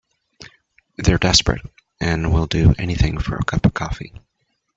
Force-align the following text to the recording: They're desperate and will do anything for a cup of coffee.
They're 0.97 1.19
desperate 1.19 1.61
and 1.99 2.33
will 2.33 2.47
do 2.47 2.73
anything 2.79 3.19
for 3.19 3.35
a 3.35 3.45
cup 3.45 3.67
of 3.67 3.75
coffee. 3.75 4.11